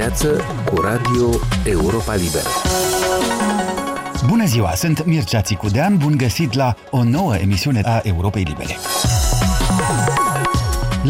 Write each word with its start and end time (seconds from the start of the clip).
dimineață 0.00 0.40
cu 0.64 0.80
Radio 0.80 1.28
Europa 1.64 2.14
Liberă. 2.14 2.48
Bună 4.26 4.44
ziua, 4.44 4.74
sunt 4.74 5.04
Mircea 5.04 5.40
Țicudean, 5.40 5.96
bun 5.96 6.16
găsit 6.16 6.52
la 6.52 6.74
o 6.90 7.02
nouă 7.02 7.36
emisiune 7.36 7.80
a 7.84 8.00
Europei 8.02 8.42
Libere. 8.42 8.76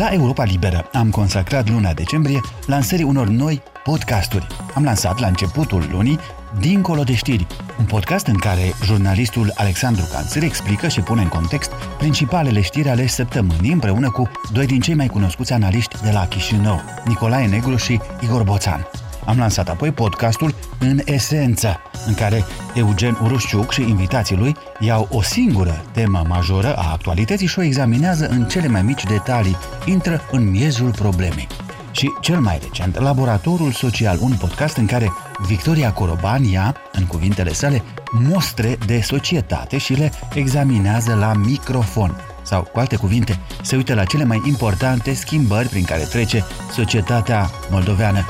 La 0.00 0.12
Europa 0.12 0.44
Liberă 0.44 0.88
am 0.92 1.10
consacrat 1.10 1.70
luna 1.70 1.92
decembrie 1.92 2.40
lansării 2.66 3.04
unor 3.04 3.28
noi 3.28 3.62
podcasturi. 3.84 4.46
Am 4.74 4.84
lansat 4.84 5.18
la 5.18 5.26
începutul 5.26 5.88
lunii 5.90 6.18
Dincolo 6.60 7.02
de 7.02 7.14
știri, 7.14 7.46
un 7.78 7.84
podcast 7.84 8.26
în 8.26 8.36
care 8.36 8.72
jurnalistul 8.84 9.52
Alexandru 9.54 10.08
Canțăr 10.12 10.42
explică 10.42 10.88
și 10.88 11.00
pune 11.00 11.22
în 11.22 11.28
context 11.28 11.72
principalele 11.98 12.60
știri 12.60 12.88
ale 12.88 13.06
săptămânii 13.06 13.72
împreună 13.72 14.10
cu 14.10 14.30
doi 14.52 14.66
din 14.66 14.80
cei 14.80 14.94
mai 14.94 15.06
cunoscuți 15.06 15.52
analiști 15.52 16.02
de 16.02 16.10
la 16.10 16.26
Chișinău, 16.26 16.80
Nicolae 17.04 17.46
Negru 17.46 17.76
și 17.76 18.00
Igor 18.20 18.42
Boțan. 18.42 18.86
Am 19.30 19.38
lansat 19.38 19.68
apoi 19.68 19.90
podcastul 19.90 20.54
În 20.78 21.00
Esență, 21.04 21.80
în 22.06 22.14
care 22.14 22.44
Eugen 22.74 23.18
Urușciuc 23.22 23.72
și 23.72 23.80
invitații 23.80 24.36
lui 24.36 24.56
iau 24.78 25.08
o 25.10 25.22
singură 25.22 25.84
temă 25.92 26.24
majoră 26.28 26.76
a 26.76 26.90
actualității 26.92 27.46
și 27.46 27.58
o 27.58 27.62
examinează 27.62 28.26
în 28.26 28.44
cele 28.44 28.68
mai 28.68 28.82
mici 28.82 29.04
detalii, 29.04 29.56
intră 29.84 30.20
în 30.30 30.50
miezul 30.50 30.90
problemei. 30.90 31.46
Și 31.90 32.12
cel 32.20 32.40
mai 32.40 32.58
recent, 32.62 32.98
Laboratorul 32.98 33.72
Social, 33.72 34.18
un 34.20 34.32
podcast 34.32 34.76
în 34.76 34.86
care 34.86 35.12
Victoria 35.46 35.92
Coroban 35.92 36.44
ia, 36.44 36.74
în 36.92 37.06
cuvintele 37.06 37.52
sale, 37.52 37.82
mostre 38.12 38.78
de 38.86 39.00
societate 39.00 39.78
și 39.78 39.92
le 39.92 40.12
examinează 40.34 41.14
la 41.14 41.32
microfon. 41.32 42.16
Sau, 42.42 42.62
cu 42.62 42.78
alte 42.78 42.96
cuvinte, 42.96 43.38
se 43.62 43.76
uită 43.76 43.94
la 43.94 44.04
cele 44.04 44.24
mai 44.24 44.42
importante 44.46 45.14
schimbări 45.14 45.68
prin 45.68 45.84
care 45.84 46.02
trece 46.02 46.44
societatea 46.72 47.50
moldoveană. 47.70 48.24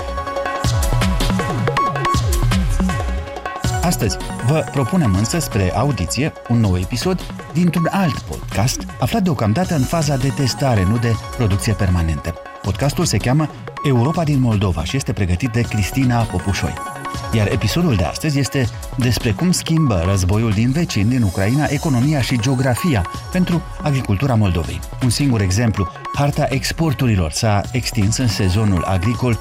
Astăzi 3.91 4.16
vă 4.46 4.64
propunem 4.72 5.14
însă 5.14 5.38
spre 5.38 5.77
audiție 5.77 6.33
un 6.48 6.60
nou 6.60 6.78
episod 6.78 7.20
dintr-un 7.52 7.88
alt 7.91 8.19
podcast 8.19 8.86
aflat 9.00 9.22
deocamdată 9.22 9.74
în 9.74 9.83
faza 9.83 10.16
de 10.16 10.28
testare, 10.28 10.84
nu 10.84 10.98
de 10.98 11.12
producție 11.36 11.72
permanentă. 11.72 12.34
Podcastul 12.62 13.05
se 13.05 13.16
cheamă 13.16 13.50
Europa 13.84 14.24
din 14.24 14.41
Moldova 14.41 14.84
și 14.84 14.96
este 14.96 15.12
pregătit 15.12 15.50
de 15.50 15.61
Cristina 15.61 16.22
Popușoi. 16.22 16.89
Iar 17.33 17.47
episodul 17.53 17.94
de 17.94 18.05
astăzi 18.05 18.39
este 18.39 18.69
despre 18.97 19.30
cum 19.30 19.50
schimbă 19.50 20.03
războiul 20.06 20.50
din 20.50 20.70
vecin 20.70 21.08
din 21.08 21.22
Ucraina 21.22 21.67
economia 21.69 22.20
și 22.20 22.41
geografia 22.41 23.06
pentru 23.33 23.62
agricultura 23.83 24.34
Moldovei. 24.34 24.80
Un 25.02 25.11
singur 25.11 25.41
exemplu, 25.41 25.89
harta 26.14 26.47
exporturilor 26.48 27.30
s-a 27.30 27.61
extins 27.72 28.17
în 28.17 28.28
sezonul 28.28 28.84
agricol 28.84 29.39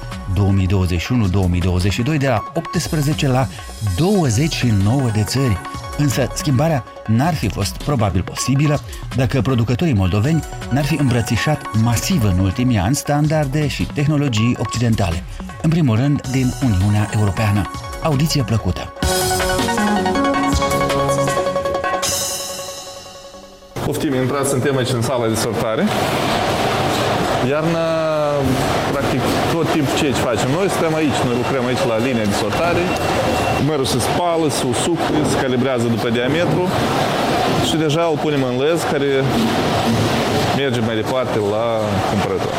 2021-2022 2.14 2.18
de 2.18 2.28
la 2.28 2.52
18 2.54 3.28
la 3.28 3.46
29 3.96 5.10
de 5.14 5.22
țări. 5.22 5.69
Însă 6.00 6.28
schimbarea 6.34 6.84
n-ar 7.06 7.34
fi 7.34 7.48
fost 7.48 7.76
probabil 7.76 8.22
posibilă 8.22 8.80
dacă 9.16 9.40
producătorii 9.40 9.94
moldoveni 9.94 10.44
n-ar 10.70 10.84
fi 10.84 10.94
îmbrățișat 10.94 11.74
masiv 11.82 12.24
în 12.24 12.38
ultimii 12.38 12.78
ani 12.78 12.94
standarde 12.94 13.68
și 13.68 13.86
tehnologii 13.94 14.56
occidentale, 14.58 15.24
în 15.62 15.70
primul 15.70 15.96
rând 15.96 16.26
din 16.30 16.52
Uniunea 16.64 17.08
Europeană. 17.16 17.70
Audiție 18.02 18.42
plăcută! 18.42 18.92
Poftim, 23.84 24.14
intrați, 24.14 24.48
suntem 24.48 24.76
aici 24.76 24.90
în 24.90 25.02
sala 25.02 25.26
de 25.26 25.34
sortare. 25.34 25.84
Iarna, 27.48 27.78
practic, 28.40 28.79
tot 29.60 29.72
timpul 29.72 29.96
ce 29.96 30.10
facem 30.10 30.50
noi, 30.50 30.68
stăm 30.68 30.94
aici, 30.94 31.18
noi 31.26 31.36
lucrăm 31.42 31.64
aici 31.70 31.84
la 31.92 31.98
linia 32.06 32.26
de 32.32 32.36
sortare, 32.42 32.82
mărul 33.66 33.84
se 33.84 33.98
spală, 34.08 34.46
se 34.48 34.64
usucă, 34.72 35.06
se 35.30 35.36
calibrează 35.42 35.86
după 35.94 36.08
diametru 36.16 36.62
și 37.68 37.76
deja 37.76 38.02
îl 38.10 38.18
punem 38.24 38.42
în 38.50 38.56
lez 38.64 38.78
care 38.92 39.08
merge 40.56 40.80
mai 40.80 40.94
departe 40.94 41.38
la 41.54 41.64
cumpărător. 42.10 42.54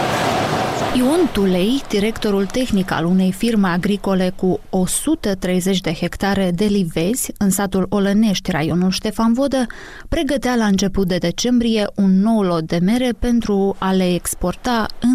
Ion 0.98 1.30
Tulei, 1.32 1.82
directorul 1.90 2.46
tehnic 2.46 2.92
al 2.92 3.06
unei 3.06 3.32
firme 3.32 3.68
agricole 3.68 4.34
cu 4.36 4.60
130 4.70 5.80
de 5.80 5.94
hectare 5.94 6.52
de 6.56 6.66
livezi 6.66 7.32
în 7.38 7.50
satul 7.50 7.86
Olănești, 7.90 8.52
raionul 8.52 8.90
Ștefan 8.92 9.34
Vodă, 9.34 9.66
pregătea 10.10 10.56
la 10.56 10.66
început 10.66 11.08
de 11.08 11.18
decembrie 11.18 11.88
un 11.96 12.22
nou 12.22 12.42
lot 12.42 12.62
de 12.62 12.80
mere 12.82 13.10
pentru 13.20 13.76
a 13.78 13.92
le 13.92 14.14
exporta 14.14 14.86
în 15.00 15.11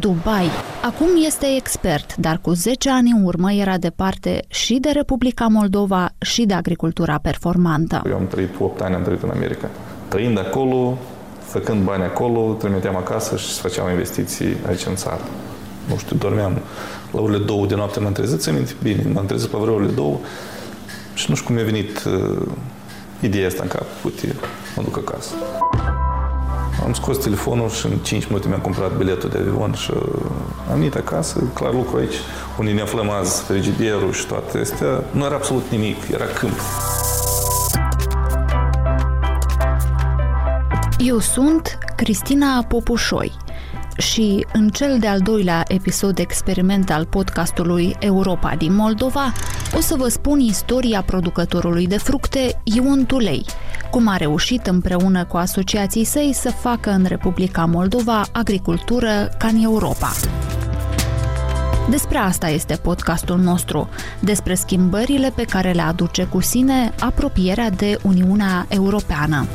Dubai. 0.00 0.50
Acum 0.82 1.08
este 1.26 1.46
expert, 1.56 2.16
dar 2.16 2.38
cu 2.42 2.52
10 2.52 2.90
ani 2.90 3.10
în 3.10 3.24
urmă 3.24 3.52
era 3.52 3.78
departe 3.78 4.44
și 4.48 4.74
de 4.74 4.90
Republica 4.90 5.46
Moldova 5.46 6.10
și 6.18 6.44
de 6.44 6.54
agricultura 6.54 7.18
performantă. 7.22 8.02
Eu 8.06 8.16
am 8.16 8.26
trăit 8.26 8.50
8 8.58 8.80
ani, 8.80 8.94
am 8.94 9.02
trăit 9.02 9.22
în 9.22 9.30
America. 9.30 9.70
Trăind 10.08 10.38
acolo, 10.38 10.98
făcând 11.40 11.84
bani 11.84 12.02
acolo, 12.02 12.52
trimiteam 12.52 12.96
acasă 12.96 13.36
și 13.36 13.52
făceam 13.52 13.90
investiții 13.90 14.56
aici 14.66 14.86
în 14.86 14.94
țară. 14.94 15.22
Nu 15.88 15.96
știu, 15.96 16.16
dormeam 16.16 16.58
la 17.12 17.20
orele 17.20 17.44
două 17.44 17.66
de 17.66 17.74
noapte, 17.74 18.00
m-am 18.00 18.12
trezit, 18.12 18.40
țin 18.40 18.54
minte, 18.54 18.72
bine, 18.82 19.04
m-am 19.12 19.26
trezit 19.26 19.48
pe 19.48 19.56
vreo 19.60 19.74
orele 19.74 19.92
două 19.92 20.18
și 21.14 21.26
nu 21.28 21.34
știu 21.34 21.46
cum 21.46 21.54
mi-a 21.54 21.64
venit 21.64 22.04
uh, 22.04 22.46
ideea 23.20 23.46
asta 23.46 23.62
în 23.62 23.68
cap, 23.68 23.86
uite, 24.04 24.34
mă 24.76 24.82
duc 24.82 24.96
acasă. 24.96 25.34
Am 26.82 26.92
scos 26.92 27.18
telefonul 27.18 27.70
și 27.70 27.86
în 27.86 27.98
5 28.02 28.26
minute 28.26 28.48
mi-am 28.48 28.60
cumpărat 28.60 28.96
biletul 28.96 29.28
de 29.28 29.38
avion 29.38 29.72
și 29.74 29.90
uh, 29.90 30.02
am 30.70 30.78
venit 30.78 30.94
acasă, 30.94 31.42
clar 31.54 31.72
lucru 31.72 31.96
aici, 31.96 32.14
unde 32.58 32.70
ne 32.70 32.80
aflăm 32.80 33.10
azi, 33.10 33.42
frigiderul 33.42 34.12
și 34.12 34.26
toate 34.26 34.58
astea, 34.58 35.04
nu 35.10 35.24
era 35.24 35.34
absolut 35.34 35.70
nimic, 35.70 36.08
era 36.12 36.24
câmp. 36.24 36.60
Eu 40.98 41.18
sunt 41.18 41.78
Cristina 41.96 42.64
Popușoi 42.68 43.32
și 43.96 44.46
în 44.52 44.68
cel 44.68 44.98
de-al 44.98 45.20
doilea 45.20 45.62
episod 45.68 46.18
experiment 46.18 46.90
al 46.90 47.06
podcastului 47.06 47.96
Europa 47.98 48.54
din 48.58 48.74
Moldova 48.74 49.32
o 49.76 49.80
să 49.80 49.94
vă 49.98 50.08
spun 50.08 50.38
istoria 50.38 51.02
producătorului 51.02 51.86
de 51.86 51.98
fructe 51.98 52.60
Ion 52.64 53.06
Tulei, 53.06 53.44
cum 53.94 54.08
a 54.08 54.16
reușit 54.16 54.66
împreună 54.66 55.24
cu 55.24 55.36
asociații 55.36 56.04
săi 56.04 56.30
să 56.34 56.50
facă 56.50 56.90
în 56.90 57.04
Republica 57.04 57.64
Moldova 57.64 58.24
agricultură 58.32 59.28
ca 59.38 59.46
în 59.46 59.62
Europa. 59.62 60.12
Despre 61.90 62.18
asta 62.18 62.48
este 62.48 62.76
podcastul 62.82 63.38
nostru, 63.38 63.88
despre 64.20 64.54
schimbările 64.54 65.32
pe 65.36 65.42
care 65.42 65.72
le 65.72 65.82
aduce 65.82 66.24
cu 66.24 66.40
sine 66.40 66.92
apropierea 67.00 67.70
de 67.70 67.98
Uniunea 68.02 68.66
Europeană. 68.68 69.46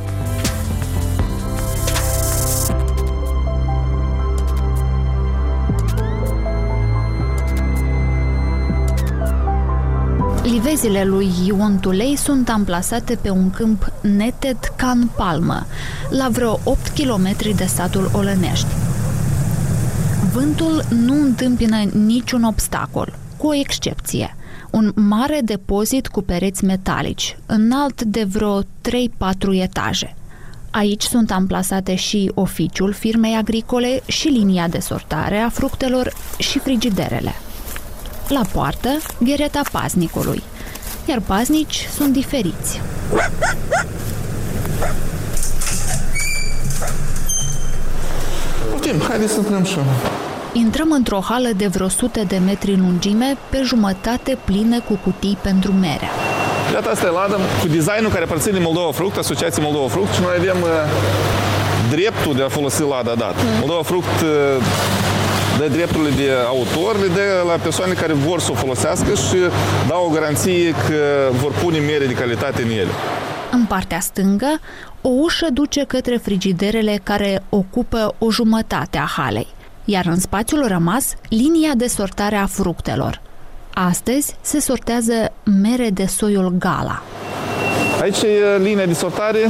Livezile 10.62 11.04
lui 11.04 11.30
Ion 11.46 11.78
Tulei 11.78 12.16
sunt 12.16 12.48
amplasate 12.48 13.18
pe 13.22 13.30
un 13.30 13.50
câmp 13.50 13.92
neted 14.00 14.56
ca 14.76 14.90
în 14.90 15.08
palmă, 15.16 15.66
la 16.10 16.28
vreo 16.28 16.60
8 16.64 16.88
km 16.88 17.54
de 17.56 17.64
satul 17.64 18.10
Olănești. 18.12 18.66
Vântul 20.32 20.84
nu 20.88 21.22
întâmpină 21.22 21.76
niciun 22.04 22.42
obstacol, 22.42 23.18
cu 23.36 23.46
o 23.46 23.54
excepție. 23.54 24.36
Un 24.70 24.92
mare 24.94 25.40
depozit 25.44 26.06
cu 26.08 26.22
pereți 26.22 26.64
metalici, 26.64 27.36
înalt 27.46 28.02
de 28.02 28.24
vreo 28.24 28.62
3-4 28.62 28.64
etaje. 29.52 30.16
Aici 30.70 31.02
sunt 31.02 31.30
amplasate 31.30 31.94
și 31.94 32.30
oficiul 32.34 32.92
firmei 32.92 33.34
agricole 33.34 34.02
și 34.06 34.28
linia 34.28 34.68
de 34.68 34.78
sortare 34.78 35.38
a 35.38 35.48
fructelor 35.48 36.12
și 36.38 36.58
frigiderele. 36.58 37.32
La 38.28 38.42
poartă, 38.52 38.88
ghereta 39.20 39.60
paznicului, 39.72 40.42
iar 41.10 41.20
paznici 41.26 41.88
sunt 41.96 42.12
diferiți. 42.12 42.80
Poftim, 48.70 49.00
haideți 49.08 49.32
să 49.32 49.38
intrăm 49.38 49.64
și 49.64 49.76
Intrăm 50.52 50.90
într-o 50.92 51.20
hală 51.28 51.48
de 51.56 51.66
vreo 51.66 51.86
100 51.86 52.20
de 52.26 52.36
metri 52.36 52.76
lungime, 52.76 53.36
pe 53.48 53.60
jumătate 53.64 54.38
plină 54.44 54.80
cu 54.80 54.98
cutii 55.04 55.38
pentru 55.42 55.72
mere. 55.72 56.08
Iată, 56.72 56.90
asta 56.90 57.06
e 57.06 57.10
ladă 57.10 57.36
cu 57.60 57.66
designul 57.66 58.10
care 58.10 58.24
aparține 58.24 58.58
Moldova 58.58 58.92
Fruct, 58.92 59.16
Asociația 59.16 59.62
Moldova 59.62 59.88
Fruct 59.88 60.12
și 60.14 60.20
noi 60.20 60.34
avem 60.38 60.62
uh, 60.62 60.68
dreptul 61.90 62.34
de 62.34 62.42
a 62.42 62.48
folosi 62.48 62.82
lada 62.82 63.14
dat. 63.14 63.34
Moldova 63.60 63.82
Fruct 63.82 64.20
uh, 64.20 64.28
dă 65.60 65.68
drepturile 65.68 66.10
de 66.10 66.30
autor, 66.46 67.00
le 67.00 67.06
dă 67.06 67.44
la 67.46 67.52
persoane 67.52 67.92
care 67.92 68.12
vor 68.12 68.40
să 68.40 68.50
o 68.50 68.54
folosească 68.54 69.14
și 69.14 69.36
dau 69.88 70.06
o 70.06 70.12
garanție 70.12 70.70
că 70.70 71.30
vor 71.32 71.52
pune 71.52 71.78
mere 71.78 72.06
de 72.06 72.12
calitate 72.12 72.62
în 72.62 72.70
ele. 72.70 72.90
În 73.50 73.64
partea 73.64 74.00
stângă, 74.00 74.60
o 75.00 75.08
ușă 75.08 75.46
duce 75.52 75.84
către 75.84 76.16
frigiderele 76.16 77.00
care 77.02 77.42
ocupă 77.48 78.14
o 78.18 78.30
jumătate 78.30 78.98
a 78.98 79.06
halei, 79.16 79.46
iar 79.84 80.06
în 80.06 80.20
spațiul 80.20 80.66
rămas, 80.66 81.14
linia 81.28 81.72
de 81.76 81.86
sortare 81.86 82.36
a 82.36 82.46
fructelor. 82.46 83.20
Astăzi 83.74 84.36
se 84.40 84.60
sortează 84.60 85.32
mere 85.62 85.90
de 85.90 86.06
soiul 86.06 86.54
Gala. 86.58 87.02
Aici 88.04 88.22
e 88.22 88.58
linia 88.68 88.86
de 88.86 88.92
sortare, 88.92 89.42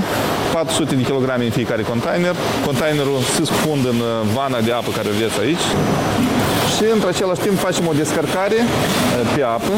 400 0.53 0.95
de 0.95 1.03
kg 1.03 1.29
în 1.47 1.51
fiecare 1.59 1.83
container. 1.83 2.35
Containerul 2.69 3.19
se 3.37 3.45
scufundă 3.45 3.89
în 3.95 4.01
uh, 4.01 4.11
vana 4.37 4.61
de 4.67 4.73
apă 4.79 4.91
care 4.97 5.09
o 5.09 5.15
vedeți 5.19 5.41
aici. 5.45 5.67
Și 6.75 6.85
într 6.95 7.07
același 7.15 7.41
timp 7.47 7.57
facem 7.67 7.85
o 7.91 7.99
descărcare 8.03 8.59
uh, 8.63 8.69
pe 9.35 9.43
apă. 9.57 9.75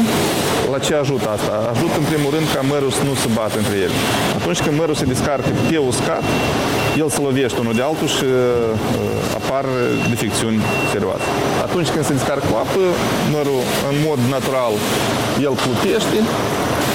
La 0.73 0.79
ce 0.85 0.93
ajută 1.03 1.27
asta? 1.35 1.53
Ajută 1.73 1.95
în 2.01 2.05
primul 2.11 2.29
rând 2.35 2.47
ca 2.55 2.61
mărul 2.71 2.91
să 2.97 3.03
nu 3.09 3.13
se 3.21 3.27
bată 3.37 3.55
între 3.61 3.75
ele. 3.85 3.97
Atunci 4.39 4.59
când 4.63 4.75
mărul 4.81 4.95
se 5.01 5.05
descarcă 5.13 5.49
pe 5.69 5.77
uscat, 5.91 6.23
el 7.01 7.09
se 7.15 7.21
lovește 7.27 7.57
unul 7.63 7.75
de 7.79 7.83
altul 7.89 8.09
și 8.15 8.25
uh, 8.27 8.39
apar 9.39 9.65
defecțiuni 10.13 10.59
serioase. 10.93 11.27
Atunci 11.67 11.89
când 11.93 12.03
se 12.07 12.13
descarcă 12.19 12.45
cu 12.51 12.55
apă, 12.63 12.83
mărul 13.35 13.61
în 13.89 13.95
mod 14.07 14.19
natural 14.35 14.73
el 15.47 15.53
plutește 15.63 16.17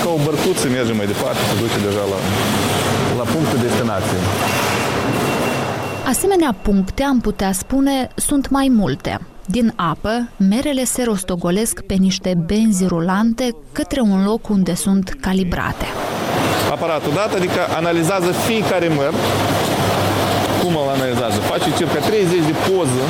ca 0.08 0.14
o 0.14 0.24
bărcuță 0.24 0.68
merge 0.68 0.92
mai 0.92 1.06
departe, 1.06 1.40
se 1.48 1.54
duce 1.62 1.78
deja 1.88 2.04
la, 2.12 2.18
la 3.20 3.24
punctul 3.32 3.58
destinației. 3.66 4.22
Asemenea 6.12 6.52
puncte, 6.62 7.02
am 7.02 7.20
putea 7.20 7.52
spune, 7.52 8.08
sunt 8.14 8.48
mai 8.48 8.68
multe. 8.80 9.12
Din 9.46 9.72
apă, 9.76 10.14
merele 10.52 10.84
se 10.84 11.02
rostogolesc 11.02 11.74
pe 11.90 11.94
niște 11.94 12.30
benzi 12.46 12.84
rulante 12.86 13.46
către 13.72 14.00
un 14.00 14.24
loc 14.24 14.48
unde 14.48 14.74
sunt 14.74 15.16
calibrate. 15.20 15.86
Aparatul 16.70 17.12
dat, 17.14 17.34
adică 17.34 17.60
analizează 17.80 18.30
fiecare 18.32 18.88
măr. 18.88 19.12
Cum 20.62 20.72
îl 20.80 20.88
analizează? 20.96 21.38
Face 21.52 21.68
circa 21.78 21.98
30 21.98 22.38
de 22.50 22.54
poză 22.66 23.04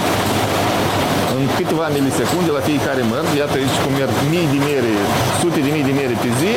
în 1.36 1.42
câteva 1.58 1.86
milisecunde 1.96 2.50
la 2.58 2.62
fiecare 2.68 3.02
măr. 3.12 3.24
Iată 3.40 3.54
aici 3.60 3.76
cum 3.82 3.92
merg 4.00 4.14
mii 4.32 4.48
de 4.54 4.58
mere, 4.68 4.94
sute 5.40 5.58
de 5.66 5.70
mii 5.76 5.86
de 5.88 5.94
mere 6.00 6.14
pe 6.22 6.30
zi. 6.40 6.52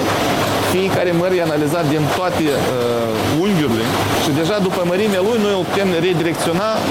Fiecare 0.72 1.12
măr 1.12 1.32
e 1.32 1.42
analizat 1.42 1.86
din 1.90 2.02
toate 2.16 2.44
uh, 2.44 3.01
unghiurile 3.40 3.86
și 4.24 4.32
deja 4.40 4.60
după 4.60 4.82
mărimea 4.92 5.22
lui 5.28 5.40
noi 5.46 5.54
îl 5.58 5.66
putem 5.70 5.88
redirecționa 6.08 6.70
uh, 6.76 6.90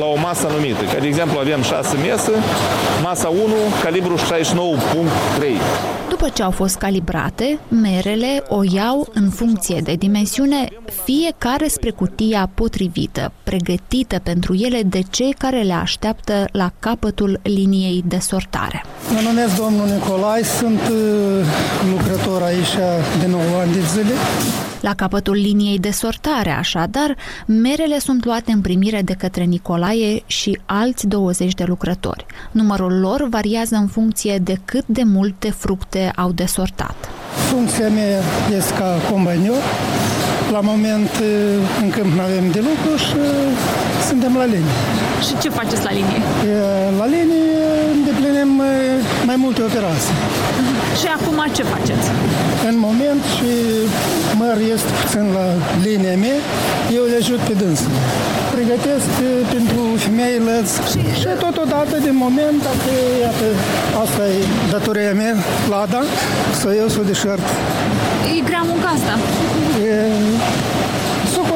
la 0.00 0.06
o 0.14 0.16
masă 0.26 0.46
anumită. 0.50 0.82
Ca 0.92 0.98
de 1.00 1.06
exemplu 1.06 1.36
avem 1.38 1.62
6 1.62 1.96
mese, 2.06 2.34
masa 3.02 3.28
1, 3.28 3.38
calibru 3.82 4.14
69.3. 4.16 4.20
După 6.08 6.28
ce 6.34 6.42
au 6.42 6.50
fost 6.50 6.76
calibrate, 6.76 7.58
merele 7.68 8.42
o 8.48 8.60
iau 8.72 9.08
în 9.12 9.30
funcție 9.30 9.80
de 9.84 9.94
dimensiune 9.94 10.68
fiecare 11.04 11.68
spre 11.68 11.90
cutia 11.90 12.50
potrivită, 12.54 13.32
pregătită 13.42 14.20
pentru 14.22 14.54
ele 14.54 14.82
de 14.82 15.00
cei 15.10 15.34
care 15.38 15.60
le 15.62 15.72
așteaptă 15.72 16.44
la 16.52 16.70
capătul 16.78 17.40
liniei 17.42 18.04
de 18.06 18.18
sortare. 18.18 18.84
Mă 19.14 19.20
numesc 19.20 19.56
domnul 19.56 19.86
Nicolai, 19.86 20.42
sunt 20.42 20.80
uh, 20.90 20.96
lucrător 21.90 22.42
aici 22.42 22.74
de 23.20 23.26
9 23.26 23.42
ani 23.60 23.72
de 23.72 23.80
zile. 23.80 24.14
La 24.80 24.94
capătul 24.94 25.34
liniei 25.34 25.78
de 25.78 25.90
sortare, 25.90 26.50
așadar, 26.50 27.16
merele 27.46 27.98
sunt 27.98 28.24
luate 28.24 28.52
în 28.52 28.60
primire 28.60 29.02
de 29.02 29.12
către 29.12 29.44
Nicolae 29.44 30.22
și 30.26 30.58
alți 30.64 31.06
20 31.06 31.54
de 31.54 31.64
lucrători. 31.64 32.26
Numărul 32.50 33.00
lor 33.00 33.28
variază 33.28 33.76
în 33.76 33.86
funcție 33.86 34.38
de 34.38 34.56
cât 34.64 34.86
de 34.86 35.02
multe 35.04 35.50
fructe 35.50 36.12
au 36.16 36.32
de 36.32 36.44
sortat. 36.44 36.94
Funcția 37.50 37.88
mea 37.88 38.20
este 38.56 38.74
ca 38.74 38.96
combanior. 39.10 39.62
La 40.52 40.60
moment 40.60 41.10
în 41.82 41.90
câmp 41.90 42.12
nu 42.12 42.20
avem 42.20 42.50
de 42.50 42.58
lucru 42.68 42.96
și 42.96 43.16
suntem 44.08 44.36
la 44.36 44.44
linie. 44.44 44.74
Și 45.26 45.38
ce 45.42 45.48
faceți 45.48 45.84
la 45.84 45.90
linie? 45.90 46.20
La 46.98 47.06
linie 47.06 47.42
îndeplinim 47.94 48.62
mai 49.26 49.36
multe 49.36 49.62
operații. 49.62 50.14
Și 51.00 51.08
acum 51.18 51.38
ce 51.56 51.62
faceți? 51.62 52.08
În 52.68 52.76
moment 52.86 53.22
și 53.34 53.52
măr 54.42 54.56
este 54.74 54.90
puțin 55.00 55.24
la 55.38 55.46
linia 55.86 56.16
mea, 56.24 56.38
eu 56.96 57.04
le 57.10 57.16
ajut 57.22 57.40
pe 57.48 57.54
dânsă. 57.62 57.86
Pregătesc 58.54 59.08
pentru 59.54 59.80
femeile 60.04 60.56
și, 60.90 60.98
și 61.20 61.28
totodată, 61.46 61.94
din 62.06 62.16
moment, 62.26 62.56
dacă, 62.68 62.90
iată, 63.24 63.46
asta 64.04 64.22
e 64.36 64.38
datoria 64.70 65.12
mea, 65.22 65.34
lada, 65.72 66.02
să 66.60 66.68
eu 66.80 66.88
să 66.94 66.98
o 67.02 67.04
deșert. 67.10 67.46
E 68.36 68.40
grea 68.48 68.64
munca 68.70 68.88
asta? 68.96 69.14
E, 69.92 69.94
să 71.32 71.38
o 71.42 71.46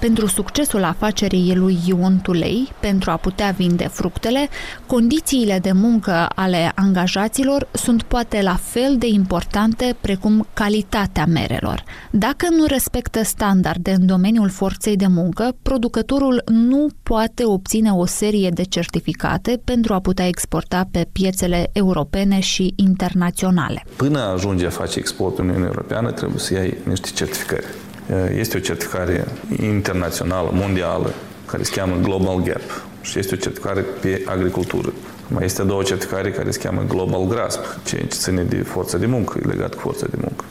pentru 0.00 0.26
succesul 0.26 0.84
afacerii 0.84 1.54
lui 1.54 1.78
Ion 1.86 2.20
Tulei, 2.22 2.72
pentru 2.80 3.10
a 3.10 3.16
putea 3.16 3.54
vinde 3.56 3.88
fructele, 3.92 4.48
condițiile 4.86 5.58
de 5.62 5.72
muncă 5.72 6.28
ale 6.34 6.72
angajaților 6.74 7.68
sunt 7.72 8.02
poate 8.02 8.42
la 8.42 8.54
fel 8.54 8.96
de 8.98 9.06
importante 9.06 9.96
precum 10.00 10.46
calitatea 10.54 11.26
merelor. 11.26 11.84
Dacă 12.10 12.46
nu 12.56 12.64
respectă 12.66 13.22
standarde 13.24 13.90
în 13.90 14.06
domeniul 14.06 14.48
forței 14.48 14.96
de 14.96 15.06
muncă, 15.06 15.56
producătorul 15.62 16.42
nu 16.46 16.86
poate 17.02 17.44
obține 17.44 17.90
o 17.90 18.06
serie 18.06 18.50
de 18.50 18.62
certificate 18.62 19.60
pentru 19.64 19.94
a 19.94 20.00
putea 20.00 20.26
exporta 20.26 20.88
pe 20.90 21.06
piețele 21.12 21.70
europene 21.72 22.40
și 22.40 22.72
internaționale. 22.76 23.84
Până 23.96 24.18
ajunge 24.20 24.66
a 24.66 24.70
face 24.70 24.98
export 24.98 25.38
în 25.38 25.48
Uniunea 25.48 25.68
Europeană, 25.68 26.10
trebuie 26.10 26.38
să 26.38 26.54
iei 26.54 26.74
niște 26.84 27.08
certificări. 27.14 27.66
Eh, 28.10 28.38
este 28.38 28.56
o 28.56 28.60
certificare 28.60 29.26
internațională, 29.62 30.50
mondială, 30.52 31.12
care 31.46 31.62
se 31.62 31.72
cheamă 31.74 31.96
Global 32.02 32.42
Gap 32.42 32.84
și 33.00 33.18
este 33.18 33.34
o 33.34 33.36
certificare 33.36 33.80
pe 34.00 34.22
agricultură. 34.24 34.92
Mai 35.28 35.44
este 35.44 35.60
a 35.60 35.64
doua 35.64 35.82
certificare 35.82 36.30
care 36.30 36.50
se 36.50 36.58
cheamă 36.58 36.84
Global 36.88 37.26
Grasp, 37.26 37.60
ceea 37.84 38.02
ce 38.02 38.08
ține 38.08 38.42
de 38.42 38.56
forța 38.56 38.98
de 38.98 39.06
muncă, 39.06 39.40
e 39.42 39.48
legat 39.48 39.74
cu 39.74 39.80
forța 39.80 40.06
de 40.10 40.16
muncă. 40.20 40.44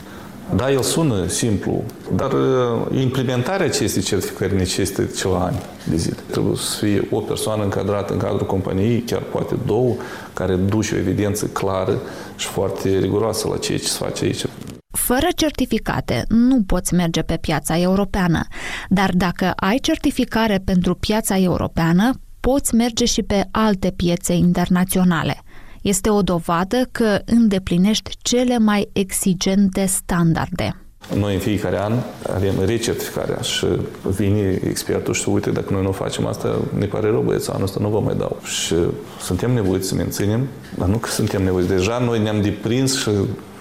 Da, 0.56 0.70
el 0.70 0.82
sună 0.82 1.26
simplu, 1.26 1.82
dar 2.16 2.32
eh, 2.32 3.00
implementarea 3.00 3.66
acestei 3.66 4.02
certificări 4.02 4.56
necesită 4.56 5.04
ceva 5.16 5.44
ani 5.44 5.62
de 5.88 5.96
zile. 5.96 6.16
Trebuie 6.30 6.56
să 6.56 6.84
fie 6.84 7.08
o 7.10 7.20
persoană 7.20 7.62
încadrată 7.62 8.12
în 8.12 8.18
cadrul 8.18 8.46
companiei, 8.46 9.00
chiar 9.00 9.22
poate 9.22 9.54
două, 9.66 9.94
care 10.32 10.54
duce 10.54 10.94
o 10.94 10.98
evidență 10.98 11.46
clară 11.46 12.00
și 12.36 12.46
foarte 12.46 12.98
riguroasă 12.98 13.48
la 13.48 13.56
ceea 13.56 13.78
ce 13.78 13.84
se 13.84 13.96
face 13.98 14.24
aici. 14.24 14.44
Fără 14.90 15.26
certificate 15.36 16.24
nu 16.28 16.62
poți 16.62 16.94
merge 16.94 17.22
pe 17.22 17.36
piața 17.40 17.78
europeană, 17.78 18.46
dar 18.88 19.10
dacă 19.14 19.52
ai 19.56 19.78
certificare 19.78 20.60
pentru 20.64 20.94
piața 20.94 21.38
europeană, 21.38 22.20
poți 22.40 22.74
merge 22.74 23.04
și 23.04 23.22
pe 23.22 23.44
alte 23.50 23.92
piețe 23.96 24.32
internaționale. 24.32 25.42
Este 25.82 26.10
o 26.10 26.22
dovadă 26.22 26.88
că 26.92 27.18
îndeplinești 27.24 28.16
cele 28.22 28.58
mai 28.58 28.88
exigente 28.92 29.84
standarde. 29.84 30.74
Noi 31.14 31.34
în 31.34 31.40
fiecare 31.40 31.80
an 31.80 31.92
avem 32.34 32.54
recertificarea 32.64 33.40
și 33.40 33.66
vine 34.02 34.60
expertul 34.64 35.14
și 35.14 35.22
se 35.22 35.30
uite 35.30 35.50
dacă 35.50 35.72
noi 35.72 35.82
nu 35.82 35.92
facem 35.92 36.26
asta, 36.26 36.60
ne 36.78 36.86
pare 36.86 37.10
rău 37.10 37.22
băieți, 37.22 37.50
anul 37.50 37.62
ăsta 37.62 37.80
nu 37.80 37.88
vă 37.88 38.00
mai 38.00 38.14
dau. 38.14 38.40
Și 38.42 38.74
suntem 39.20 39.50
nevoiți 39.52 39.88
să 39.88 39.94
menținem, 39.94 40.48
dar 40.78 40.88
nu 40.88 40.96
că 40.96 41.08
suntem 41.08 41.42
nevoiți. 41.42 41.68
Deja 41.68 41.98
noi 41.98 42.22
ne-am 42.22 42.40
deprins 42.40 42.98
și 42.98 43.10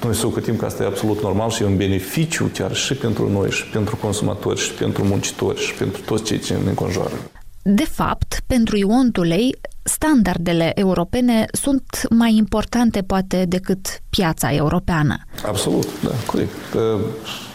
noi 0.03 0.15
socotim 0.15 0.55
că 0.55 0.65
asta 0.65 0.83
e 0.83 0.85
absolut 0.85 1.21
normal 1.21 1.49
și 1.49 1.61
e 1.61 1.65
un 1.65 1.77
beneficiu 1.77 2.49
chiar 2.53 2.75
și 2.75 2.93
pentru 2.93 3.29
noi, 3.29 3.51
și 3.51 3.65
pentru 3.65 3.95
consumatori, 3.95 4.59
și 4.59 4.71
pentru 4.71 5.03
muncitori, 5.03 5.59
și 5.59 5.73
pentru 5.73 6.01
toți 6.01 6.23
cei 6.23 6.39
ce 6.39 6.53
ne 6.53 6.69
înconjoară. 6.69 7.13
De 7.61 7.83
fapt, 7.83 8.41
pentru 8.47 8.77
Ion 8.77 9.11
Tulei, 9.11 9.55
standardele 9.83 10.71
europene 10.75 11.45
sunt 11.51 12.01
mai 12.09 12.35
importante 12.35 13.01
poate 13.01 13.45
decât 13.47 14.01
piața 14.09 14.53
europeană. 14.53 15.17
Absolut, 15.45 15.87
da, 16.03 16.11
corect. 16.25 16.51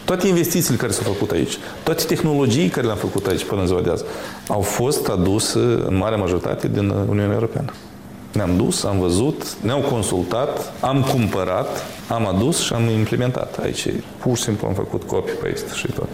Toate 0.05 0.27
investițiile 0.27 0.77
care 0.77 0.91
s-au 0.91 1.13
făcut 1.13 1.31
aici, 1.31 1.57
toate 1.83 2.03
tehnologii 2.03 2.67
care 2.67 2.85
le-am 2.85 2.97
făcut 2.97 3.25
aici 3.25 3.43
până 3.43 3.61
în 3.61 3.67
ziua 3.67 3.81
de 3.81 3.89
azi, 3.89 4.03
au 4.47 4.61
fost 4.61 5.07
aduse 5.07 5.59
în 5.59 5.95
mare 5.97 6.15
majoritate 6.15 6.67
din 6.67 6.89
Uniunea 6.89 7.33
Europeană. 7.33 7.71
Ne-am 8.35 8.57
dus, 8.57 8.83
am 8.83 8.99
văzut, 8.99 9.55
ne-au 9.61 9.81
consultat, 9.81 10.73
am 10.81 11.01
cumpărat, 11.11 11.83
am 12.07 12.27
adus 12.27 12.59
și 12.59 12.73
am 12.73 12.89
implementat 12.89 13.57
aici. 13.57 13.87
Pur 14.17 14.37
și 14.37 14.43
simplu 14.43 14.67
am 14.67 14.73
făcut 14.73 15.03
copii 15.03 15.33
pe 15.33 15.47
paste 15.47 15.73
și 15.73 15.91
tot. 15.91 16.07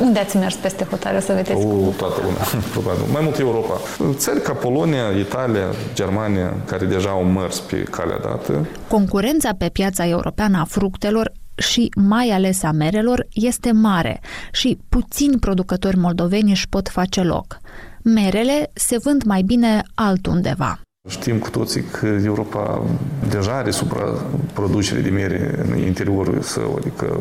Unde 0.00 0.18
ați 0.18 0.36
mers 0.36 0.54
peste 0.54 0.84
hotare, 0.84 1.20
să 1.20 1.32
vedeți? 1.32 1.64
O, 1.64 1.68
cum? 1.68 1.92
toată 1.96 2.20
lumea, 2.22 2.42
probabil. 2.72 3.02
Mai 3.12 3.20
mult 3.22 3.38
Europa. 3.38 3.80
Țări 4.14 4.42
ca 4.42 4.52
Polonia, 4.52 5.08
Italia, 5.18 5.66
Germania, 5.94 6.54
care 6.66 6.84
deja 6.84 7.08
au 7.08 7.24
mers 7.24 7.58
pe 7.58 7.76
calea 7.76 8.18
dată. 8.18 8.66
Concurența 8.88 9.50
pe 9.58 9.68
piața 9.68 10.06
europeană 10.08 10.58
a 10.58 10.64
fructelor 10.64 11.32
și 11.54 11.88
mai 11.96 12.28
ales 12.28 12.62
a 12.62 12.70
merelor 12.70 13.26
este 13.32 13.72
mare 13.72 14.20
și 14.52 14.78
puțini 14.88 15.38
producători 15.38 15.96
moldoveni 15.96 16.50
își 16.50 16.68
pot 16.68 16.88
face 16.88 17.22
loc. 17.22 17.58
Merele 18.02 18.70
se 18.74 18.98
vând 18.98 19.22
mai 19.22 19.42
bine 19.42 19.82
altundeva. 19.94 20.80
Știm 21.08 21.38
cu 21.38 21.50
toții 21.50 21.82
că 21.82 22.06
Europa 22.24 22.82
deja 23.28 23.52
are 23.52 23.70
supraproducere 23.70 25.00
de 25.00 25.10
mere 25.10 25.64
în 25.68 25.78
interiorul 25.78 26.40
său, 26.40 26.74
adică 26.80 27.20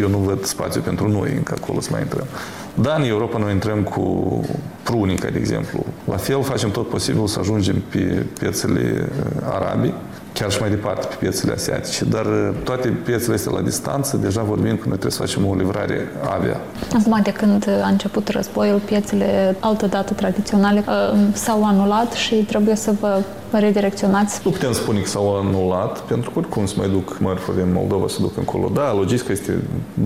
eu 0.00 0.08
nu 0.08 0.18
văd 0.18 0.44
spațiu 0.44 0.80
pentru 0.80 1.08
noi 1.08 1.32
încă 1.36 1.54
acolo 1.62 1.80
să 1.80 1.88
mai 1.92 2.00
intrăm. 2.00 2.26
Da, 2.74 2.94
în 2.94 3.02
Europa 3.02 3.38
noi 3.38 3.52
intrăm 3.52 3.82
cu 3.82 4.44
prunica, 4.82 5.28
de 5.28 5.38
exemplu. 5.38 5.86
La 6.04 6.16
fel 6.16 6.42
facem 6.42 6.70
tot 6.70 6.88
posibil 6.88 7.26
să 7.26 7.38
ajungem 7.38 7.82
pe 7.90 8.26
piețele 8.38 9.08
arabii, 9.48 9.94
chiar 10.40 10.50
și 10.50 10.60
mai 10.60 10.70
departe 10.70 11.06
pe 11.06 11.14
piețele 11.18 11.52
asiatice. 11.52 12.04
Dar 12.04 12.26
uh, 12.26 12.50
toate 12.64 12.88
piețele 13.04 13.34
astea 13.34 13.52
la 13.52 13.60
distanță, 13.60 14.16
deja 14.16 14.42
vorbim 14.42 14.76
că 14.76 14.84
noi 14.88 14.98
trebuie 14.98 15.10
să 15.10 15.18
facem 15.18 15.46
o 15.46 15.54
livrare 15.54 16.08
avia. 16.36 16.60
Acum, 16.98 17.20
de 17.22 17.32
când 17.32 17.68
a 17.82 17.88
început 17.88 18.28
războiul, 18.28 18.78
piețele 18.78 19.56
altădată 19.58 20.12
tradiționale 20.14 20.84
uh, 20.88 21.18
s-au 21.32 21.64
anulat 21.64 22.12
și 22.12 22.34
trebuie 22.34 22.76
să 22.76 22.92
vă 23.00 23.22
redirecționați? 23.58 24.40
Nu 24.44 24.50
putem 24.50 24.72
spune 24.72 25.00
că 25.00 25.06
s-au 25.06 25.36
anulat, 25.36 26.00
pentru 26.00 26.30
că 26.30 26.38
oricum 26.38 26.66
se 26.66 26.74
mai 26.76 26.88
duc 26.88 27.18
mărfuri 27.18 27.56
din 27.56 27.72
Moldova, 27.72 28.08
să 28.08 28.16
duc 28.20 28.36
încolo. 28.36 28.70
Da, 28.74 28.92
logistica 28.94 29.32
este 29.32 29.58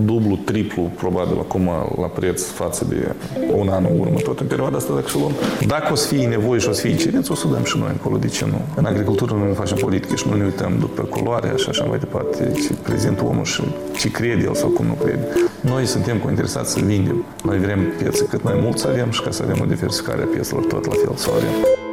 dublu, 0.05 0.39
triplu, 0.45 0.91
probabil, 0.95 1.37
acum 1.39 1.69
la 1.99 2.07
preț 2.07 2.43
față 2.43 2.85
de 2.89 3.15
un 3.55 3.67
an 3.69 3.85
în 3.91 3.99
urmă, 3.99 4.19
tot 4.19 4.39
în 4.39 4.47
perioada 4.47 4.77
asta, 4.77 4.93
dacă 4.93 5.07
și 5.07 5.17
luăm. 5.17 5.31
Dacă 5.67 5.91
o 5.91 5.95
să 5.95 6.07
fie 6.07 6.27
nevoie 6.27 6.59
și 6.59 6.69
o 6.69 6.71
să 6.71 6.81
fie 6.81 6.95
cerință, 6.95 7.31
o 7.31 7.35
să 7.35 7.47
dăm 7.47 7.63
și 7.63 7.77
noi 7.77 7.89
încolo, 7.91 8.17
de 8.17 8.27
ce 8.27 8.45
nu? 8.45 8.61
În 8.75 8.85
agricultură 8.85 9.33
noi 9.33 9.47
nu 9.47 9.53
facem 9.53 9.77
politică 9.77 10.15
și 10.15 10.25
nu 10.29 10.35
ne 10.35 10.43
uităm 10.43 10.73
după 10.79 11.01
culoare 11.01 11.53
și 11.55 11.69
așa 11.69 11.83
mai 11.83 11.99
departe, 11.99 12.51
ce 12.53 12.73
prezintă 12.83 13.23
omul 13.23 13.43
și 13.43 13.61
ce 13.97 14.11
crede 14.11 14.43
el 14.43 14.55
sau 14.55 14.69
cum 14.69 14.85
nu 14.85 14.93
crede. 14.93 15.27
Noi 15.61 15.85
suntem 15.85 16.17
cu 16.17 16.29
interesați 16.29 16.71
să 16.71 16.79
vindem. 16.79 17.25
Noi 17.43 17.57
vrem 17.57 17.79
piețe 17.97 18.25
cât 18.25 18.43
mai 18.43 18.59
mult 18.61 18.77
să 18.77 18.87
avem 18.87 19.11
și 19.11 19.21
ca 19.21 19.31
să 19.31 19.43
avem 19.43 19.57
o 19.61 19.65
diversificare 19.65 20.21
a 20.21 20.25
piețelor 20.25 20.65
tot 20.65 20.85
la 20.85 20.93
fel 20.93 21.15
să 21.15 21.29
avem. 21.35 21.84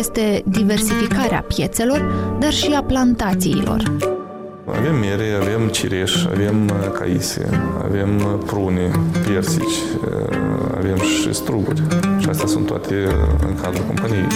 Este 0.00 0.42
diversificarea 0.44 1.44
piețelor, 1.48 2.12
dar 2.38 2.52
și 2.52 2.72
a 2.76 2.82
plantațiilor. 2.82 3.82
Avem 4.64 4.98
mere, 4.98 5.38
avem 5.40 5.68
cireș, 5.68 6.24
avem 6.24 6.64
uh, 6.64 6.90
caise, 6.98 7.48
avem 7.84 8.16
uh, 8.16 8.44
prune, 8.46 8.90
persici, 9.26 9.78
uh, 10.04 10.36
avem 10.76 10.96
și 10.96 11.32
struguri. 11.32 11.82
Și 12.18 12.28
astea 12.28 12.46
sunt 12.46 12.66
toate 12.66 12.94
în 13.46 13.54
cadrul 13.62 13.84
companiei. 13.86 14.26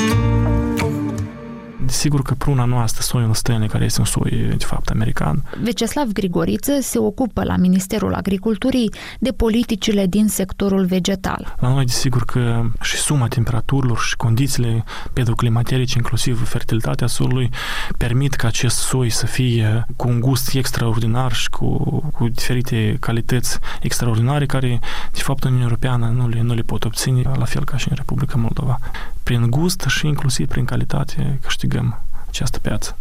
Sigur 1.87 2.23
că 2.23 2.35
pruna 2.35 2.64
noastră, 2.64 3.03
soiul 3.03 3.35
stăne, 3.35 3.67
care 3.67 3.85
este 3.85 4.00
un 4.00 4.07
soi, 4.07 4.31
de 4.57 4.64
fapt, 4.64 4.88
american. 4.88 5.43
Veceslav 5.62 6.07
Grigoriță 6.12 6.73
se 6.81 6.99
ocupă 6.99 7.45
la 7.45 7.57
Ministerul 7.57 8.14
Agriculturii 8.14 8.93
de 9.19 9.31
politicile 9.31 10.07
din 10.07 10.29
sectorul 10.29 10.85
vegetal. 10.85 11.55
La 11.59 11.69
noi, 11.69 11.85
desigur 11.85 12.25
că 12.25 12.62
și 12.81 12.97
suma 12.97 13.29
temperaturilor 13.29 13.99
și 13.99 14.17
condițiile 14.17 14.85
pedoclimaterice, 15.12 15.95
inclusiv 15.97 16.49
fertilitatea 16.49 17.07
solului, 17.07 17.50
permit 17.99 18.35
ca 18.35 18.47
acest 18.47 18.76
soi 18.76 19.11
să 19.11 19.26
fie 19.26 19.87
cu 19.97 20.09
un 20.09 20.21
gust 20.21 20.55
extraordinar 20.55 21.33
și 21.33 21.50
cu, 21.50 21.76
cu 22.12 22.29
diferite 22.29 22.97
calități 23.00 23.59
extraordinare 23.81 24.47
care, 24.47 24.81
de 25.12 25.21
fapt, 25.21 25.45
în 25.45 25.53
Uniunea 25.53 25.69
Europeană 25.69 26.12
nu 26.17 26.29
le, 26.29 26.41
nu 26.41 26.55
le 26.55 26.62
pot 26.62 26.85
obține, 26.85 27.23
la 27.38 27.45
fel 27.45 27.64
ca 27.64 27.76
și 27.76 27.88
în 27.88 27.97
Republica 27.97 28.37
Moldova. 28.37 28.79
Prin 29.25 29.50
gust 29.50 29.81
și 29.88 30.07
inclusiv 30.07 30.49
prin 30.49 30.64
calitate 30.64 31.38
câștigăm 31.43 32.00
această 32.28 32.59
piață. 32.59 32.97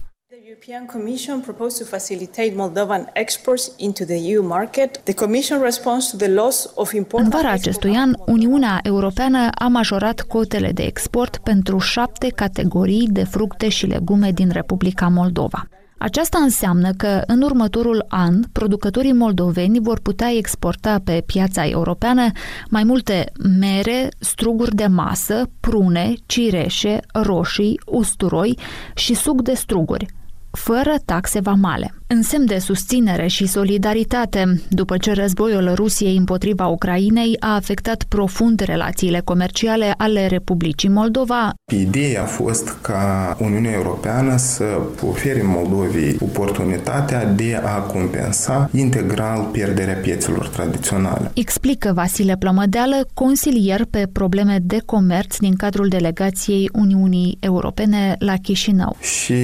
European 0.48 0.86
Commission 0.86 1.40
proposed 1.42 1.78
to 1.78 1.86
facilitate 1.86 2.54
Moldovan 2.56 3.10
exports 3.14 3.72
into 3.78 4.04
the 4.04 4.32
EU 4.32 4.44
market. 4.48 4.98
The 5.04 5.14
Commission 5.14 5.62
responds 5.62 6.10
to 6.10 6.18
the 6.18 6.28
loss 6.28 6.72
of 6.76 6.94
În 7.12 7.30
vara 7.30 7.50
acestui 7.52 7.96
an, 7.96 8.14
Uniunea 8.26 8.80
Europeană 8.84 9.50
a 9.56 9.68
majorat 9.68 10.22
cotele 10.22 10.72
de 10.72 10.84
export 10.84 11.38
pentru 11.38 11.78
șapte 11.78 12.30
categorii 12.30 13.08
de 13.12 13.24
fructe 13.24 13.70
și 13.70 13.86
legume 13.86 14.32
din 14.32 14.50
Republica 14.50 15.08
Moldova. 15.08 15.68
Aceasta 16.04 16.38
înseamnă 16.38 16.92
că 16.92 17.22
în 17.28 17.42
următorul 17.42 18.06
an 18.08 18.42
producătorii 18.52 19.14
moldoveni 19.14 19.80
vor 19.80 20.00
putea 20.00 20.32
exporta 20.38 21.02
pe 21.04 21.24
piața 21.26 21.68
europeană 21.68 22.32
mai 22.70 22.84
multe 22.84 23.32
mere, 23.60 24.10
struguri 24.20 24.76
de 24.76 24.88
masă, 24.88 25.50
prune, 25.60 26.14
cireșe, 26.26 27.00
roșii, 27.14 27.80
usturoi 27.86 28.58
și 28.96 29.14
suc 29.14 29.42
de 29.42 29.54
struguri, 29.54 30.06
fără 30.52 30.94
taxe 31.06 31.40
vamale. 31.40 31.94
În 32.16 32.22
semn 32.22 32.46
de 32.46 32.58
susținere 32.58 33.28
și 33.28 33.48
solidaritate, 33.48 34.62
după 34.70 34.98
ce 34.98 35.12
războiul 35.12 35.74
Rusiei 35.76 36.18
împotriva 36.18 36.68
Ucrainei 36.68 37.36
a 37.40 37.56
afectat 37.56 38.04
profund 38.04 38.60
relațiile 38.60 39.22
comerciale 39.24 39.94
ale 39.98 40.28
Republicii 40.28 40.90
Moldova. 40.90 41.54
Ideea 41.72 42.22
a 42.22 42.26
fost 42.26 42.78
ca 42.82 43.38
Uniunea 43.40 43.72
Europeană 43.72 44.38
să 44.38 44.64
ofere 45.10 45.42
Moldovei 45.44 46.18
oportunitatea 46.22 47.26
de 47.26 47.62
a 47.64 47.80
compensa 47.80 48.70
integral 48.74 49.50
pierderea 49.52 49.96
piețelor 49.96 50.48
tradiționale. 50.48 51.32
Explică 51.34 51.92
Vasile 51.96 52.38
Plămădeală, 52.38 53.08
consilier 53.14 53.86
pe 53.86 54.08
probleme 54.12 54.60
de 54.62 54.78
comerț 54.86 55.38
din 55.38 55.56
cadrul 55.56 55.88
delegației 55.88 56.70
Uniunii 56.74 57.38
Europene 57.40 58.16
la 58.20 58.34
Chișinău. 58.42 58.98
Și 59.00 59.36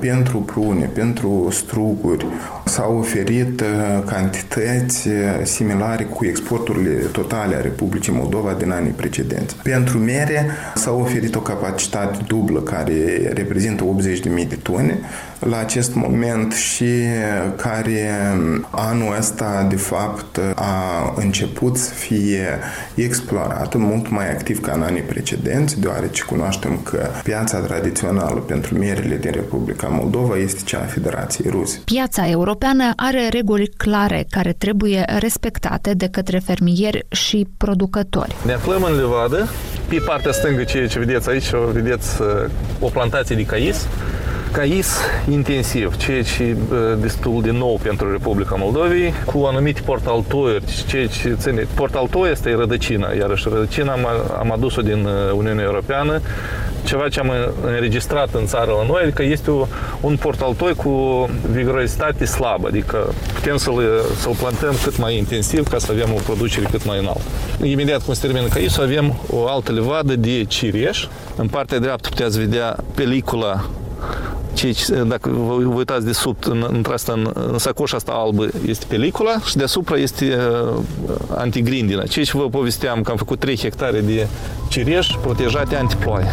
pentru 0.00 0.38
prune, 0.38 0.84
pentru 0.84 1.48
stru 1.50 1.95
struguri. 1.96 2.26
S-au 2.64 2.98
oferit 2.98 3.60
uh, 3.60 3.66
cantități 4.06 5.08
uh, 5.08 5.14
similare 5.42 6.04
cu 6.04 6.24
exporturile 6.24 6.90
totale 6.90 7.56
a 7.56 7.60
Republicii 7.60 8.12
Moldova 8.12 8.52
din 8.52 8.70
anii 8.70 8.90
precedenți. 8.90 9.56
Pentru 9.62 9.98
mere 9.98 10.46
s-a 10.74 10.90
oferit 10.92 11.34
o 11.34 11.40
capacitate 11.40 12.18
dublă 12.26 12.60
care 12.60 13.30
reprezintă 13.34 13.84
80.000 13.84 14.48
de 14.48 14.58
tone 14.62 14.98
la 15.38 15.58
acest 15.58 15.94
moment 15.94 16.52
și 16.52 16.84
care 17.56 18.10
um, 18.36 18.66
anul 18.70 19.16
ăsta 19.18 19.66
de 19.68 19.76
fapt 19.76 20.40
a 20.54 21.12
început 21.16 21.76
să 21.76 21.92
fie 21.92 22.46
explorat 22.94 23.74
mult 23.74 24.10
mai 24.10 24.30
activ 24.30 24.60
ca 24.60 24.72
în 24.72 24.82
anii 24.82 25.00
precedenți, 25.02 25.80
deoarece 25.80 26.22
cunoaștem 26.22 26.80
că 26.82 27.08
piața 27.22 27.58
tradițională 27.58 28.40
pentru 28.40 28.78
merele 28.78 29.16
din 29.16 29.30
Republica 29.30 29.88
Moldova 29.88 30.36
este 30.36 30.60
cea 30.64 30.78
a 30.78 30.84
Federației 30.84 31.50
Ruse. 31.50 31.80
Piața 31.92 32.28
europeană 32.28 32.92
are 32.96 33.28
reguli 33.28 33.66
clare 33.66 34.26
care 34.30 34.52
trebuie 34.52 35.04
respectate 35.18 35.94
de 35.94 36.08
către 36.08 36.38
fermieri 36.38 37.06
și 37.08 37.48
producători. 37.56 38.36
Ne 38.44 38.52
aflăm 38.52 38.82
în 38.82 38.96
Levadă, 38.96 39.48
pe 39.88 40.02
partea 40.06 40.32
stângă, 40.32 40.64
ceea 40.64 40.88
ce 40.88 40.98
vedeți 40.98 41.28
aici, 41.28 41.50
vedeți 41.72 42.20
uh, 42.20 42.26
o 42.80 42.88
plantație 42.88 43.36
de 43.36 43.44
cais, 43.44 43.88
cais 44.52 44.96
intensiv, 45.30 45.96
ceea 45.96 46.22
ce 46.22 46.42
e 46.42 46.56
destul 47.00 47.42
de 47.42 47.50
nou 47.50 47.78
pentru 47.82 48.10
Republica 48.12 48.54
Moldovei, 48.58 49.12
cu 49.24 49.38
anumite 49.38 49.80
portaltoiuri, 49.80 50.84
ceea 50.86 51.06
ce 51.06 51.34
ține. 51.38 51.66
Portaltoi 51.74 52.30
este 52.30 52.54
rădăcina, 52.54 53.12
iarăși 53.12 53.48
rădăcina 53.48 53.92
am, 53.92 54.06
am 54.38 54.52
adus-o 54.52 54.82
din 54.82 55.04
uh, 55.04 55.32
Uniunea 55.32 55.64
Europeană, 55.64 56.20
ceva 56.86 57.08
ce 57.08 57.20
am 57.20 57.32
înregistrat 57.64 58.34
în 58.34 58.46
țară 58.46 58.70
la 58.70 58.86
noi, 58.86 59.02
adică 59.02 59.22
este 59.22 59.50
un 60.00 60.16
portaltoi 60.16 60.74
cu 60.74 60.90
vigorositate 61.50 62.24
slabă, 62.24 62.66
adică 62.66 63.14
putem 63.34 63.56
să-l, 63.56 63.82
să-l 64.16 64.34
plantăm 64.38 64.74
cât 64.82 64.98
mai 64.98 65.16
intensiv 65.16 65.68
ca 65.68 65.78
să 65.78 65.92
avem 65.92 66.08
o 66.14 66.20
producere 66.24 66.66
cât 66.70 66.86
mai 66.86 66.98
înaltă. 66.98 67.20
Imediat 67.62 68.04
cum 68.04 68.14
se 68.14 68.26
termină 68.26 68.46
caisul, 68.46 68.82
avem 68.82 69.14
o 69.30 69.46
altă 69.48 69.72
levadă 69.72 70.16
de 70.16 70.44
cireș. 70.44 71.06
În 71.36 71.48
partea 71.48 71.78
dreaptă 71.78 72.08
puteți 72.08 72.38
vedea 72.38 72.76
pelicula 72.94 73.64
ce, 74.56 75.02
dacă 75.06 75.30
vă 75.30 75.52
uitați 75.52 76.04
de 76.04 76.12
sub, 76.12 76.36
în, 76.44 76.66
în, 76.68 76.84
asta, 76.92 77.12
în, 77.12 77.30
în 77.34 77.58
sacoșa 77.58 77.96
asta 77.96 78.12
albă 78.12 78.48
este 78.66 78.84
pelicula 78.88 79.40
și 79.44 79.56
deasupra 79.56 79.96
este 79.96 80.38
uh, 80.72 80.78
antigrindina. 81.36 82.02
Ceea 82.02 82.24
ce 82.24 82.36
vă 82.36 82.48
povesteam 82.48 83.02
că 83.02 83.10
am 83.10 83.16
făcut 83.16 83.38
3 83.38 83.56
hectare 83.56 84.00
de 84.00 84.26
cireș 84.68 85.06
protejate 85.22 85.76
antiploaie. 85.76 86.26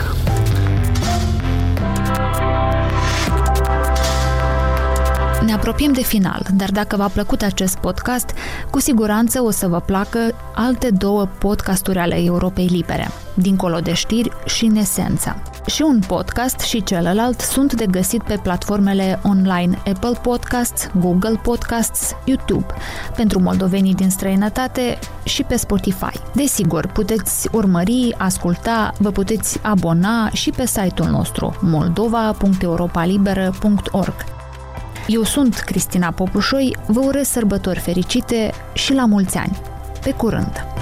Ne 5.53 5.59
apropiem 5.59 5.91
de 5.91 6.03
final, 6.03 6.45
dar 6.53 6.71
dacă 6.71 6.95
v-a 6.95 7.07
plăcut 7.07 7.41
acest 7.41 7.77
podcast, 7.77 8.29
cu 8.69 8.79
siguranță 8.79 9.41
o 9.41 9.51
să 9.51 9.67
vă 9.67 9.79
placă 9.79 10.19
alte 10.55 10.89
două 10.89 11.27
podcasturi 11.39 11.97
ale 11.97 12.23
Europei 12.23 12.65
Libere, 12.65 13.07
Dincolo 13.33 13.79
de 13.79 13.93
știri 13.93 14.31
și 14.45 14.65
în 14.65 14.75
esența. 14.75 15.35
Și 15.65 15.81
un 15.81 15.99
podcast 16.07 16.59
și 16.59 16.83
celălalt 16.83 17.39
sunt 17.39 17.73
de 17.73 17.85
găsit 17.85 18.23
pe 18.23 18.39
platformele 18.43 19.19
online 19.23 19.81
Apple 19.85 20.19
Podcasts, 20.21 20.89
Google 20.99 21.39
Podcasts, 21.43 22.15
YouTube, 22.25 22.73
pentru 23.15 23.41
moldovenii 23.41 23.95
din 23.95 24.09
străinătate 24.09 24.99
și 25.23 25.43
pe 25.43 25.55
Spotify. 25.55 26.19
Desigur, 26.33 26.87
puteți 26.87 27.47
urmări, 27.51 28.15
asculta, 28.17 28.93
vă 28.97 29.11
puteți 29.11 29.59
abona 29.61 30.29
și 30.29 30.49
pe 30.49 30.65
site-ul 30.65 31.09
nostru 31.09 31.57
moldova.europalibera.org. 31.61 34.32
Eu 35.07 35.23
sunt 35.23 35.55
Cristina 35.55 36.11
Popușoi, 36.11 36.75
vă 36.87 36.99
urez 36.99 37.27
sărbători 37.27 37.79
fericite 37.79 38.51
și 38.73 38.93
la 38.93 39.05
mulți 39.05 39.37
ani. 39.37 39.61
Pe 40.03 40.11
curând! 40.11 40.72